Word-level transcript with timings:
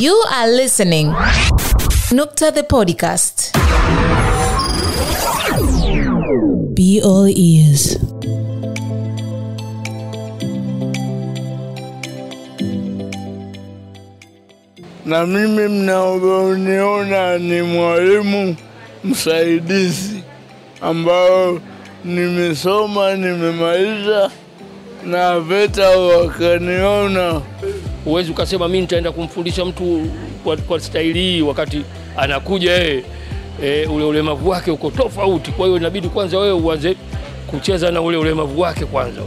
You 0.00 0.14
are 0.32 0.48
listening 0.48 1.08
Nukta 2.16 2.48
the 2.54 2.62
podcast. 2.62 3.52
Be 6.74 7.02
all 7.04 7.26
ears. 7.28 7.98
na 15.06 15.26
mimi 15.26 15.68
mnavyoniona 15.68 17.38
ni 17.38 17.62
mwalimu 17.62 18.56
msaidizi 19.04 20.22
ambao 20.80 21.60
nimesoma 22.04 23.14
nimemaliza 23.14 24.30
na 25.06 25.40
VETA 25.40 25.88
wakaniona 25.98 27.40
huwezi 28.04 28.30
ukasema 28.30 28.68
mi 28.68 28.80
nitaenda 28.80 29.12
kumfundisha 29.12 29.64
mtu 29.64 30.06
kwa, 30.44 30.56
kwa 30.56 30.80
staili 30.80 31.20
hii 31.20 31.42
wakati 31.42 31.82
anakuja 32.16 32.72
yeye 32.72 33.04
e, 33.62 33.86
ule 33.86 34.04
ulemavu 34.04 34.48
wake 34.48 34.70
uko 34.70 34.90
tofauti. 34.90 35.50
Kwa 35.52 35.66
hiyo 35.66 35.76
inabidi 35.78 36.08
kwanza 36.08 36.38
wewe 36.38 36.52
uanze 36.52 36.96
kucheza 37.46 37.90
na 37.90 38.00
ule 38.02 38.16
ulemavu 38.16 38.60
wake 38.60 38.84
kwanza. 38.84 39.20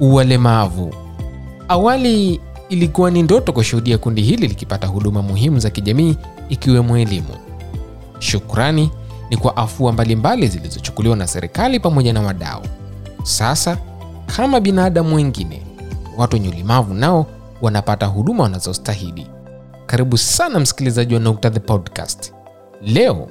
Walemavu 0.00 0.94
Awali 1.68 2.40
ilikuwa 2.68 3.10
ni 3.10 3.22
ndoto 3.22 3.52
kushuhudia 3.52 3.98
kundi 3.98 4.22
hili 4.22 4.48
likipata 4.48 4.86
huduma 4.86 5.22
muhimu 5.22 5.58
za 5.58 5.70
kijamii 5.70 6.16
ikiwemo 6.48 6.98
elimu. 6.98 7.36
Shukrani 8.18 8.90
ni 9.30 9.36
kwa 9.36 9.56
afua 9.56 9.92
mbalimbali 9.92 10.48
zilizochukuliwa 10.48 11.16
na 11.16 11.26
serikali 11.26 11.80
pamoja 11.80 12.12
na 12.12 12.20
wadau. 12.20 12.62
Sasa 13.22 13.78
kama 14.36 14.60
binadamu 14.60 15.16
wengine, 15.16 15.62
watu 16.16 16.36
wenye 16.36 16.48
ulemavu 16.48 16.94
nao 16.94 17.26
wanapata 17.62 18.06
huduma 18.06 18.42
wanazostahili. 18.42 19.26
Karibu 19.86 20.18
sana 20.18 20.60
msikilizaji 20.60 21.14
wa 21.14 21.20
Nukta 21.20 21.50
the 21.50 21.60
Podcast. 21.60 22.32
Leo 22.82 23.28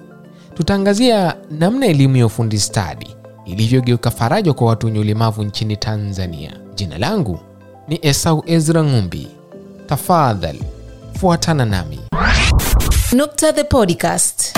tutaangazia 0.54 1.36
namna 1.52 1.86
elimu 1.86 2.17
ya 2.17 2.26
ufundi 2.26 2.59
stadi 2.59 3.16
ilivyogeuka 3.45 4.11
faraja 4.11 4.54
kwa 4.54 4.67
watu 4.67 4.86
wenye 4.88 5.00
ulemavu 5.00 5.44
nchini 5.44 5.78
Tanzania. 5.78 6.52
Jina 6.76 6.98
langu 6.98 7.39
ni 7.88 8.00
Esau 8.02 8.44
Ezra 8.45 8.84
Ngumbi. 8.84 9.28
Tafadhali 9.86 10.64
fuatana 11.20 11.66
nami. 11.66 12.00
Nukta 13.14 13.54
the 13.54 13.64
podcast. 13.64 14.58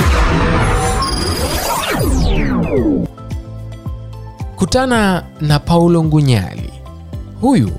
Kutana 4.55 5.23
na 5.41 5.59
Paulo 5.59 6.03
Ngunyali. 6.03 6.69
Huyu 7.41 7.71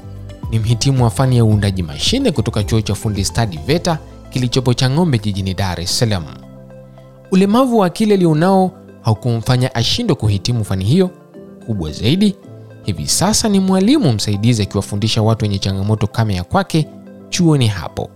ni 0.50 0.58
mhitimu 0.58 1.05
wa 1.05 1.11
fani 1.11 1.36
ya 1.36 1.44
uundaji 1.44 1.83
mashine 1.83 2.30
kutoka 2.33 2.64
chuo 2.64 2.80
cha 2.80 2.94
fundi 2.94 3.25
stadi 3.25 3.58
VETA 3.67 3.98
kilichopo 4.30 4.75
Chang'ombe 4.75 5.19
jijini 5.19 5.55
Dar 5.55 5.80
es 5.80 5.98
Salaam. 5.98 6.25
Ulemavu 7.33 7.78
wa 7.78 7.86
akili 7.86 8.14
alionao 8.14 8.70
haukumfanya 9.02 9.74
ashindwe 9.74 10.17
kuhitimu 10.17 10.64
fani 10.64 10.84
hiyo. 10.84 11.11
Kubwa 11.67 11.92
zaidi, 11.92 12.36
hivi 12.83 13.06
sasa 13.06 13.48
ni 13.48 13.61
mwalimu 13.61 14.12
msaidizi 14.12 14.62
akiwafundisha 14.62 15.22
watu 15.22 15.45
wenye 15.45 15.58
changamoto 15.58 16.06
kama 16.06 16.33
ya 16.33 16.45
kwake 16.45 16.89
chuoni 17.28 17.67
hapo. 17.67 18.11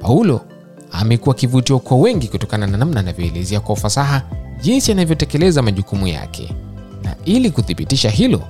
Paulo 0.00 0.40
amekuwa 0.92 1.34
kivutio 1.34 1.78
kwa 1.78 1.96
wengi 1.96 2.28
kutokana 2.28 2.66
na 2.66 2.76
namna 2.76 3.00
anavyoelezea 3.00 3.60
kwa 3.60 3.72
ufasaha 3.72 4.22
jinsi 4.60 4.92
anavyotekeleza 4.92 5.62
majukumu 5.62 6.06
yake, 6.08 6.54
na 7.04 7.14
ili 7.24 7.50
kuthibitisha 7.50 8.10
hilo, 8.10 8.42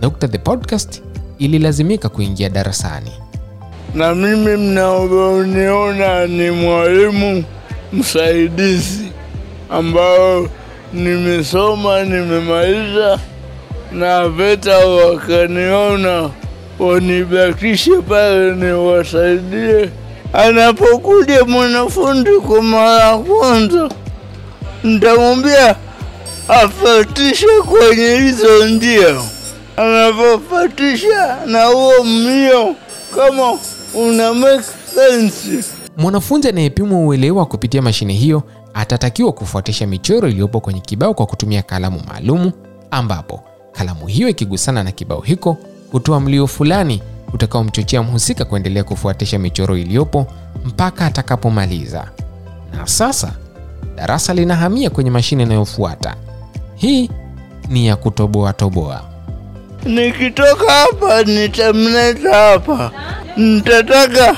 Dr. 0.00 0.28
The 0.28 0.38
Podcast 0.38 1.02
ililazimika 1.38 2.08
kuingia 2.08 2.48
darasani. 2.48 3.10
na 3.94 4.14
mimi 4.14 4.56
mnavyoniona 4.56 6.26
ni 6.26 6.50
mwalimu 6.50 7.44
msaidizi 7.92 9.04
ambao 9.70 10.48
nimesoma 10.92 12.02
nimemaliza 12.04 13.18
na 13.92 14.28
VETA 14.28 14.78
wakaniona 14.78 16.30
wanibakishe 16.78 17.96
pale 18.08 18.54
niwasaidie. 18.54 19.88
Anapokuja 20.32 21.44
mwanafunzi 21.44 22.30
kwa 22.46 22.62
mara 22.62 23.04
ya 23.04 23.18
kwanza, 23.18 23.88
nitamwambia 24.84 25.76
afatishe 26.48 27.46
kwenye 27.66 28.14
hizo 28.16 28.66
njia, 28.66 29.20
anavyofatisha 29.76 31.46
na 31.46 31.64
huo 31.64 32.04
mlio, 32.04 32.74
kama 33.16 33.58
una 33.94 34.34
make 34.34 34.62
sense. 34.94 35.64
Mwanafunzi 35.96 36.48
anayepimwa 36.48 36.98
uelewa 36.98 37.46
kupitia 37.46 37.82
mashine 37.82 38.12
hiyo 38.12 38.42
atatakiwa 38.74 39.32
kufuatisha 39.32 39.86
michoro 39.86 40.28
iliyopo 40.28 40.60
kwenye 40.60 40.80
kibao 40.80 41.14
kwa 41.14 41.26
kutumia 41.26 41.62
kalamu 41.62 42.00
maalumu, 42.08 42.52
ambapo 42.90 43.42
kalamu 43.72 44.06
hiyo 44.06 44.28
ikigusana 44.28 44.84
na 44.84 44.92
kibao 44.92 45.20
hiko 45.20 45.56
hutoa 45.92 46.20
mlio 46.20 46.46
fulani 46.46 47.02
utakaomchochea 47.32 48.02
mhusika 48.02 48.44
kuendelea 48.44 48.84
kufuatisha 48.84 49.38
michoro 49.38 49.76
iliyopo 49.78 50.26
mpaka 50.64 51.06
atakapomaliza. 51.06 52.08
Na 52.76 52.86
sasa 52.86 53.32
darasa 53.96 54.34
linahamia 54.34 54.90
kwenye 54.90 55.10
mashine 55.10 55.42
inayofuata. 55.42 56.14
Hii 56.74 57.10
ni 57.68 57.86
ya 57.86 57.96
kutoboa 57.96 58.52
toboa. 58.52 59.00
Nikitoka 59.84 60.72
hapa 60.72 61.22
nitamleta 61.22 62.34
hapa, 62.36 62.90
nitataka 63.36 64.36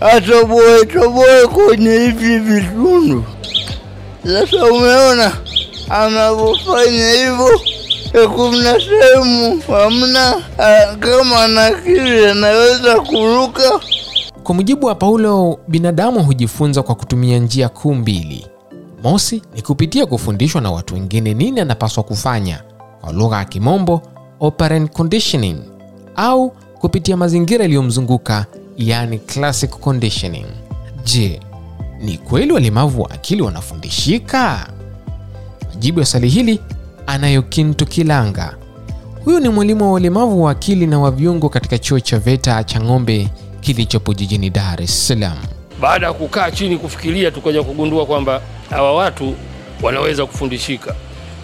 atoboe 0.00 0.86
toboe 0.86 1.46
kwenye 1.46 1.90
hivi 1.98 2.38
vitundu. 2.38 3.24
Sasa 4.26 4.64
umeona 4.66 5.32
anavyofanya 5.90 7.10
hivyo, 7.10 7.60
kuna 8.36 8.80
sehemu 8.80 9.62
hamna, 9.68 10.34
ah, 10.58 10.96
kama 10.96 11.48
nakili 11.48 12.00
akili 12.00 12.26
anaweza 12.26 13.00
kuruka. 13.00 13.80
Kwa 14.42 14.54
mujibu 14.54 14.86
wa 14.86 14.94
Paulo, 14.94 15.58
binadamu 15.68 16.22
hujifunza 16.24 16.82
kwa 16.82 16.94
kutumia 16.94 17.38
njia 17.38 17.68
kuu 17.68 17.94
mbili. 17.94 18.46
Mosi 19.06 19.42
ni 19.54 19.62
kupitia 19.62 20.06
kufundishwa 20.06 20.60
na 20.60 20.70
watu 20.70 20.94
wengine 20.94 21.34
nini 21.34 21.60
anapaswa 21.60 22.02
kufanya, 22.04 22.62
kwa 23.00 23.12
lugha 23.12 23.36
ya 23.38 23.44
Kimombo 23.44 24.02
operant 24.40 24.92
conditioning, 24.92 25.56
au 26.16 26.50
kupitia 26.50 27.16
mazingira 27.16 27.62
yaliyomzunguka, 27.64 28.46
yani 28.76 29.18
classic 29.18 29.70
conditioning. 29.70 30.46
Je, 31.04 31.40
ni 32.00 32.18
kweli 32.18 32.52
walemavu 32.52 33.02
wa 33.02 33.10
akili 33.10 33.42
wanafundishika? 33.42 34.68
Majibu 35.74 36.00
ya 36.00 36.06
swali 36.06 36.28
hili 36.28 36.60
anayo 37.06 37.42
Kintu 37.42 37.86
Kilanga. 37.86 38.56
Huyu 39.24 39.40
ni 39.40 39.48
mwalimu 39.48 39.84
wa 39.84 39.92
walemavu 39.92 40.42
wa 40.42 40.50
akili 40.50 40.86
na 40.86 40.98
wa 40.98 41.10
viungo 41.10 41.48
katika 41.48 41.78
chuo 41.78 42.00
cha 42.00 42.18
VETA 42.18 42.64
cha 42.64 42.80
Ng'ombe 42.80 43.28
kilichopo 43.60 44.14
jijini 44.14 44.50
Dar 44.50 44.82
es 44.82 45.08
Salaam. 45.08 45.38
Baada 45.80 46.06
ya 46.06 46.12
kukaa 46.12 46.50
chini 46.50 46.76
kufikiria, 46.78 47.30
tukaja 47.30 47.62
kugundua 47.62 48.06
kwamba 48.06 48.40
hawa 48.70 48.94
watu 48.94 49.34
wanaweza 49.82 50.26
kufundishika. 50.26 50.94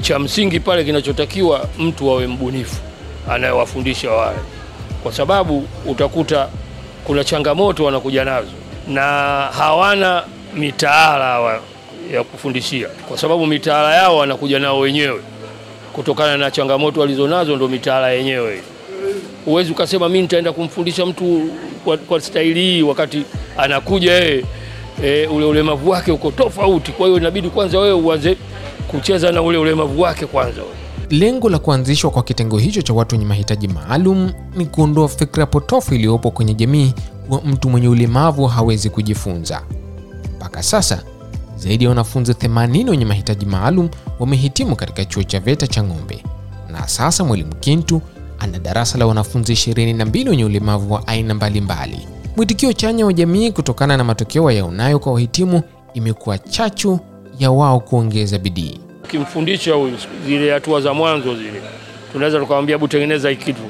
Cha 0.01 0.19
msingi 0.19 0.61
pale 0.61 0.85
kinachotakiwa 0.85 1.69
mtu 1.79 2.11
awe 2.11 2.27
mbunifu 2.27 2.77
anayewafundisha 3.31 4.11
wale, 4.11 4.39
kwa 5.03 5.13
sababu 5.13 5.69
utakuta 5.87 6.49
kuna 7.05 7.25
changamoto 7.25 7.85
wanakuja 7.85 8.25
nazo 8.25 8.51
na 8.89 9.03
hawana 9.59 10.23
mitaala 10.55 11.61
ya 12.13 12.25
kufundishia, 12.25 12.89
kwa 13.09 13.19
sababu 13.19 13.47
mitaala 13.47 13.95
yao 13.95 14.17
wanakuja 14.17 14.59
nao 14.59 14.79
wenyewe 14.79 15.21
kutokana 15.93 16.37
na 16.37 16.51
changamoto 16.51 17.01
walizonazo, 17.01 17.57
ndo 17.57 17.69
mitaala 17.69 18.11
yenyewe. 18.11 18.63
Huwezi 19.45 19.73
ukasema 19.73 20.09
mi 20.09 20.23
nitaenda 20.23 20.53
kumfundisha 20.53 21.07
mtu 21.07 21.51
kwa, 21.85 21.97
kwa 21.97 22.21
staili 22.21 22.61
hii 22.61 22.83
wakati 22.83 23.23
anakuja 23.59 24.13
yeye 24.13 24.45
e, 25.05 25.27
ule 25.27 25.45
ulemavu 25.47 25.91
wake 25.91 26.13
uko 26.13 26.31
tofauti. 26.31 26.93
Kwa 26.93 27.07
hiyo 27.07 27.19
inabidi 27.19 27.51
kwanza 27.51 27.79
wewe 27.79 27.93
uanze 28.01 28.37
kucheza 28.89 29.33
na 29.33 29.43
ule 29.43 29.59
ulemavu 29.59 30.01
wake 30.01 30.27
kwanza. 30.27 30.63
Lengo 31.11 31.49
la 31.49 31.59
kuanzishwa 31.59 32.11
kwa 32.11 32.23
kitengo 32.23 32.59
hicho 32.59 32.83
cha 32.83 32.93
watu 32.93 33.15
wenye 33.15 33.25
mahitaji 33.25 33.69
maalum 33.69 34.33
ni 34.57 34.67
kuondoa 34.67 35.09
fikra 35.09 35.47
potofu 35.47 35.95
iliyopo 35.95 36.31
kwenye 36.31 36.55
jamii 36.55 36.95
kuwa 37.29 37.41
mtu 37.43 37.71
mwenye 37.71 37.89
ulemavu 37.89 38.47
hawezi 38.47 38.91
kujifunza. 38.91 39.63
Mpaka 40.37 40.63
sasa 40.63 41.03
zaidi 41.57 41.85
ya 41.85 41.91
wanafunzi 41.91 42.33
80 42.33 42.91
wenye 42.91 43.05
mahitaji 43.05 43.47
maalum 43.47 43.89
wamehitimu 44.19 44.77
katika 44.77 45.05
chuo 45.05 45.23
cha 45.23 45.41
VETA 45.41 45.67
cha 45.67 45.83
Ng'ombe, 45.83 46.25
na 46.73 46.89
sasa 46.89 47.25
mwalimu 47.25 47.55
Kintu 47.55 48.03
ana 48.39 48.59
darasa 48.59 48.99
la 48.99 49.07
wanafunzi 49.07 49.53
22 49.53 50.29
wenye 50.29 50.45
ulemavu 50.45 50.93
wa 50.95 51.07
aina 51.07 51.35
mbalimbali. 51.35 51.99
Mwitikio 52.37 52.73
chanya 52.73 53.07
wa 53.07 53.13
jamii 53.13 53.51
kutokana 53.53 53.97
na 53.97 54.05
matokeo 54.05 54.51
yaonayo 54.51 54.99
kwa 54.99 55.13
wahitimu 55.13 55.63
imekuwa 55.95 56.39
chachu 56.39 56.99
ya 57.39 57.51
wao 57.51 57.81
kuongeza 57.81 58.39
bidii. 58.39 58.79
Ukimfundisha 59.05 59.75
huyu 59.75 59.97
zile 60.27 60.53
hatua 60.53 60.81
za 60.81 60.95
mwanzo 60.95 61.37
zile, 61.37 61.63
tunaweza 62.13 62.39
tukamwambia 62.41 62.77
hebu 62.77 62.89
tengeneza 62.89 63.31
hiki 63.31 63.45
kitu, 63.45 63.61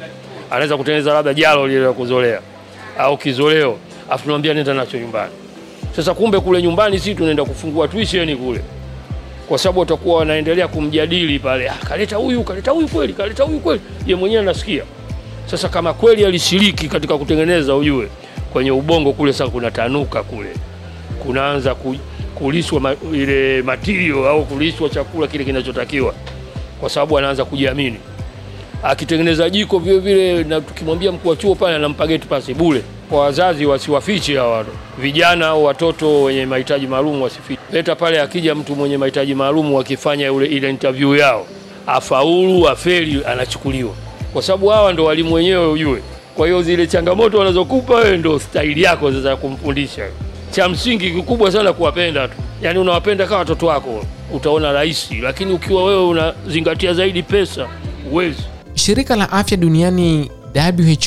anaweza 0.51 0.77
kutengeneza 0.77 1.13
labda 1.13 1.35
jalo 1.35 1.67
lile 1.67 1.81
la 1.81 1.93
kuzolea 1.93 2.41
au 2.99 3.17
kizoleo, 3.19 3.77
afu 4.11 4.23
tunamwambia 4.23 4.55
nenda 4.55 4.75
nacho 4.75 4.99
nyumbani. 4.99 5.33
Sasa 5.97 6.15
kumbe 6.15 6.41
kule 6.41 6.63
nyumbani 6.63 6.99
sisi 6.99 7.15
tunaenda 7.15 7.45
kufungua 7.45 7.89
tuisheni 7.89 8.37
kule, 8.37 8.61
kwa 9.49 9.59
sababu 9.59 9.81
watakuwa 9.81 10.17
wanaendelea 10.19 10.69
kumjadili 10.69 11.39
pale, 11.39 11.69
ah, 11.71 11.75
kaleta 11.89 12.17
huyu 12.17 12.43
kaleta 12.45 12.71
huyu 12.71 12.89
kweli, 12.89 13.13
kaleta 13.13 13.45
huyu 13.45 13.59
kweli, 13.61 13.81
ye 14.07 14.15
mwenyewe 14.15 14.43
anasikia. 14.43 14.85
Sasa 15.47 15.69
kama 15.69 15.93
kweli 15.95 16.25
alishiriki 16.25 16.89
katika 16.89 17.19
kutengeneza, 17.19 17.77
ujue 17.77 18.09
kwenye 18.53 18.71
ubongo 18.71 19.13
kule 19.13 19.33
sasa 19.33 19.51
kunatanuka 19.51 20.23
kule, 20.23 20.49
kunaanza 21.23 21.75
ku, 21.75 21.97
kulishwa 22.35 22.81
ma, 22.81 22.95
ile 23.13 23.63
matirio 23.63 24.29
au 24.29 24.45
kulishwa 24.45 24.89
chakula 24.89 25.27
kile 25.27 25.45
kinachotakiwa, 25.45 26.15
kwa 26.81 26.91
sababu 26.91 27.19
anaanza 27.19 27.45
kujiamini. 27.45 27.97
Akitengeneza 28.83 29.51
jiko 29.51 29.79
vile 29.79 29.99
vile, 29.99 30.45
na 30.45 30.61
tukimwambia 30.61 31.13
mkuu 31.13 31.29
wa 31.29 31.37
chuo 31.37 31.55
pale 31.55 31.77
anampa 31.77 32.07
geti 32.07 32.27
pasi 32.27 32.55
bure. 32.55 32.83
Kwa 33.11 33.21
wazazi 33.21 33.67
wasiwafiche 33.67 34.37
hawa 34.37 34.65
vijana 34.99 35.47
au 35.47 35.65
watoto 35.65 36.23
wenye 36.23 36.47
mahitaji 36.47 36.87
maalum, 36.87 37.23
wasifiche. 37.23 37.61
Leta 37.73 37.97
pale, 37.97 38.21
akija 38.21 38.55
mtu 38.55 38.77
mwenye 38.77 38.97
mahitaji 38.99 39.35
maalum, 39.35 39.75
wakifanya 39.75 40.33
ule 40.33 40.47
ile 40.47 40.71
interview 40.71 41.17
yao, 41.17 41.47
afaulu 41.87 42.69
afeli, 42.69 43.23
anachukuliwa, 43.27 43.93
kwa 44.33 44.43
sababu 44.43 44.69
hawa 44.69 44.93
ndo 44.93 45.05
walimu 45.05 45.35
wenyewe, 45.35 45.67
ujue. 45.67 46.03
Kwa 46.37 46.47
hiyo 46.47 46.63
zile 46.63 46.87
changamoto 46.87 47.39
wanazokupa 47.39 47.95
wewe 47.95 48.17
ndo 48.17 48.39
staili 48.39 48.83
yako 48.83 49.13
sasa 49.13 49.29
ya 49.29 49.37
kumfundisha. 49.37 50.03
Cha 50.51 50.69
msingi 50.69 51.11
kikubwa 51.11 51.53
sana 51.53 51.73
kuwapenda 51.73 52.29
tu, 52.29 52.35
yaani 52.63 52.79
unawapenda 52.79 53.25
kama 53.27 53.39
watoto 53.39 53.67
wako, 53.67 54.05
utaona 54.35 54.73
rahisi, 54.73 55.15
lakini 55.15 55.53
ukiwa 55.53 55.85
wewe 55.85 56.05
unazingatia 56.07 56.95
zaidi 56.95 57.23
pesa, 57.23 57.69
uwezi 58.13 58.43
Shirika 58.75 59.17
la 59.17 59.33
Afya 59.33 59.57
Duniani 59.57 60.31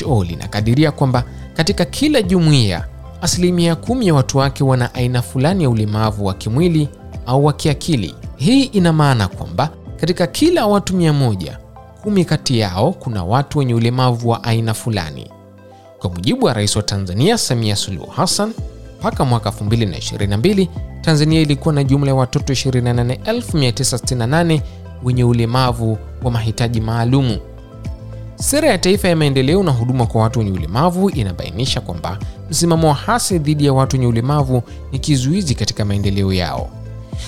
WHO 0.04 0.24
linakadiria 0.24 0.92
kwamba 0.92 1.24
katika 1.54 1.84
kila 1.84 2.22
jumuiya 2.22 2.84
asilimia 3.22 3.74
kumi 3.76 4.06
ya 4.06 4.14
watu 4.14 4.38
wake 4.38 4.64
wana 4.64 4.94
aina 4.94 5.22
fulani 5.22 5.62
ya 5.62 5.70
ulemavu 5.70 6.26
wa 6.26 6.34
kimwili 6.34 6.88
au 7.26 7.44
wa 7.44 7.52
kiakili. 7.52 8.14
Hii 8.36 8.62
ina 8.62 8.92
maana 8.92 9.28
kwamba 9.28 9.70
katika 10.00 10.26
kila 10.26 10.66
watu 10.66 10.96
mia 10.96 11.12
moja, 11.12 11.58
kumi 12.06 12.24
kati 12.24 12.58
yao 12.58 12.92
kuna 12.92 13.24
watu 13.24 13.58
wenye 13.58 13.74
ulemavu 13.74 14.28
wa 14.28 14.44
aina 14.44 14.74
fulani. 14.74 15.30
Kwa 15.98 16.10
mujibu 16.10 16.46
wa 16.46 16.52
Rais 16.52 16.76
wa 16.76 16.82
Tanzania 16.82 17.38
Samia 17.38 17.76
Suluhu 17.76 18.10
Hassan, 18.10 18.52
mpaka 19.00 19.24
mwaka 19.24 19.50
2022 19.50 20.68
Tanzania 21.00 21.40
ilikuwa 21.40 21.74
na 21.74 21.84
jumla 21.84 22.08
ya 22.10 22.14
watoto 22.14 22.52
28968 22.52 24.60
wenye 25.04 25.24
ulemavu 25.24 25.98
wa 26.22 26.30
mahitaji 26.30 26.80
maalumu. 26.80 27.38
Sera 28.34 28.68
ya 28.68 28.78
Taifa 28.78 29.08
ya 29.08 29.16
Maendeleo 29.16 29.62
na 29.62 29.70
Huduma 29.70 30.06
kwa 30.06 30.22
Watu 30.22 30.38
wenye 30.38 30.50
Ulemavu 30.50 31.10
inabainisha 31.10 31.80
kwamba 31.80 32.18
msimamo 32.50 32.88
wa 32.88 32.94
hasi 32.94 33.38
dhidi 33.38 33.66
ya 33.66 33.72
watu 33.72 33.96
wenye 33.96 34.06
ulemavu 34.06 34.62
ni 34.92 34.98
kizuizi 34.98 35.54
katika 35.54 35.84
maendeleo 35.84 36.32
yao. 36.32 36.70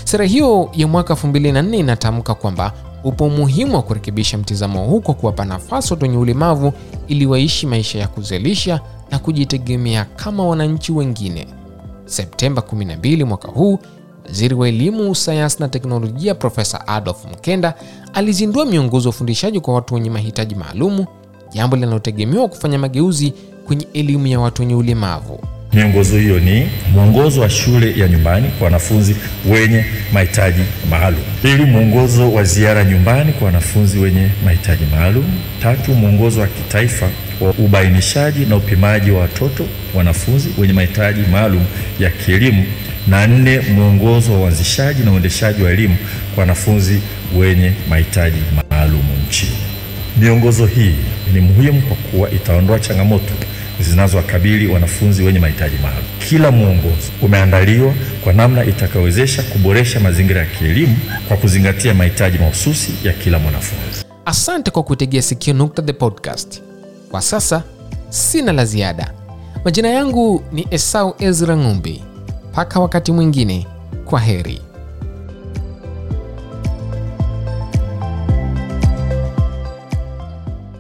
Sera 0.05 0.25
hiyo 0.25 0.71
ya 0.75 0.87
mwaka 0.87 1.15
2004 1.15 1.75
inatamka 1.79 2.35
kwamba 2.35 2.73
upo 3.05 3.25
umuhimu 3.25 3.75
wa 3.75 3.83
kurekebisha 3.83 4.39
mtizamo 4.39 4.85
huu 4.87 5.01
kwa 5.01 5.15
kuwapa 5.15 5.45
nafasi 5.45 5.93
watu 5.93 6.03
wenye 6.05 6.17
ulemavu 6.17 6.73
ili 7.09 7.27
waishi 7.27 7.67
maisha 7.67 7.99
ya 7.99 8.09
kuzalisha 8.09 8.81
na 9.11 9.19
kujitegemea 9.19 10.05
kama 10.05 10.47
wananchi 10.47 10.93
wengine. 10.93 11.47
Septemba 12.05 12.63
12 12.63 13.25
mwaka 13.25 13.49
huu, 13.49 13.79
Waziri 14.27 14.55
wa 14.55 14.69
Elimu, 14.69 15.15
Sayansi 15.15 15.57
na 15.61 15.69
Teknolojia 15.69 16.35
Profesa 16.35 16.89
Adolf 16.89 17.25
Mkenda 17.33 17.75
alizindua 18.15 18.65
miongozo 18.67 19.09
ya 19.09 19.11
ufundishaji 19.11 19.61
kwa 19.61 19.75
watu 19.75 19.95
wenye 19.95 20.11
mahitaji 20.11 20.55
maalumu, 20.55 21.07
jambo 21.53 21.77
linalotegemewa 21.77 22.49
kufanya 22.49 22.79
mageuzi 22.79 23.35
kwenye 23.67 23.89
elimu 23.93 24.27
ya 24.27 24.41
watu 24.41 24.63
wenye 24.63 24.75
ulemavu. 24.75 25.41
Miongozo 25.73 26.19
hiyo 26.19 26.41
ni 26.41 26.69
mwongozo 26.93 27.41
wa 27.41 27.51
shule 27.51 27.95
ya 28.01 28.09
nyumbani 28.09 28.49
kwa 28.49 28.65
wanafunzi 28.65 29.17
wenye 29.51 29.85
mahitaji 30.13 30.63
maalum. 30.91 31.21
Pili, 31.43 31.65
mwongozo 31.65 32.33
wa 32.33 32.45
ziara 32.45 32.85
nyumbani 32.85 33.33
kwa 33.33 33.47
wanafunzi 33.47 33.99
wenye 33.99 34.29
mahitaji 34.45 34.85
maalum. 34.97 35.25
Tatu, 35.63 35.95
mwongozo 35.95 36.41
wa 36.41 36.47
kitaifa 36.47 37.09
wa 37.41 37.51
ubainishaji 37.51 38.47
na 38.47 38.57
upimaji 38.57 39.11
wa 39.11 39.21
watoto 39.21 39.67
wanafunzi 39.95 40.49
wenye 40.59 40.73
mahitaji 40.73 41.21
maalum 41.33 41.65
ya 42.01 42.11
kielimu. 42.11 42.65
Na 43.09 43.27
nne, 43.27 43.61
mwongozo 43.61 44.33
wa 44.33 44.39
uanzishaji 44.41 45.03
na 45.03 45.13
uendeshaji 45.13 45.63
wa 45.63 45.71
elimu 45.71 45.97
kwa 46.35 46.41
wanafunzi 46.41 47.01
wenye 47.37 47.73
mahitaji 47.89 48.39
maalum 48.71 49.03
nchini. 49.29 49.53
Miongozo 50.21 50.67
hii 50.67 50.95
ni 51.35 51.41
muhimu 51.41 51.81
kwa 51.83 51.97
kuwa 51.97 52.31
itaondoa 52.31 52.81
changamoto 52.81 53.33
zinazowakabili 53.81 54.67
wanafunzi 54.67 55.23
wenye 55.23 55.39
mahitaji 55.39 55.77
maalum. 55.83 56.05
Kila 56.29 56.51
mwongozo 56.51 57.09
umeandaliwa 57.23 57.95
kwa 58.25 58.33
namna 58.33 58.65
itakayowezesha 58.65 59.43
kuboresha 59.43 60.01
mazingira 60.01 60.41
ya 60.41 60.47
kielimu 60.47 60.97
kwa 61.29 61.37
kuzingatia 61.37 61.95
mahitaji 61.95 62.39
mahususi 62.39 62.93
ya 63.05 63.13
kila 63.13 63.39
mwanafunzi. 63.39 64.05
Asante 64.25 64.71
kwa 64.71 64.83
kutegea 64.83 65.23
sikio 65.23 65.55
Nukta 65.55 65.83
the 65.83 65.93
Podcast. 65.93 66.63
Kwa 67.11 67.21
sasa 67.23 67.63
sina 68.09 68.53
la 68.53 68.65
ziada. 68.65 69.13
Majina 69.65 69.89
yangu 69.89 70.43
ni 70.53 70.67
Esau 70.71 71.15
Ezra 71.19 71.57
Ng'umbi. 71.57 72.03
Mpaka 72.53 72.81
wakati 72.81 73.13
mwingine, 73.13 73.67
kwa 74.05 74.21
heri. 74.21 74.61